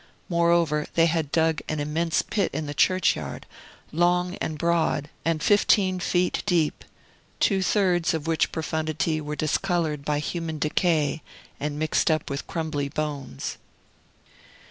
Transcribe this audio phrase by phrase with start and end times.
[0.29, 3.45] Moreover, they had dug an immense pit in the churchyard,
[3.91, 6.83] long and broad, and fifteen feet deep,
[7.39, 11.21] two thirds of which profundity were discolored by human decay,
[11.59, 13.59] and mixed up with crumbly bones.